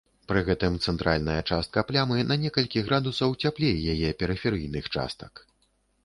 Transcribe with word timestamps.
Пры 0.29 0.39
гэтым 0.45 0.77
цэнтральная 0.91 1.41
частка 1.49 1.83
плямы 1.91 2.23
на 2.29 2.37
некалькі 2.43 2.83
градусаў 2.87 3.35
цяплей 3.47 3.75
яе 3.93 4.09
перыферыйных 4.23 4.89
частак. 4.97 5.33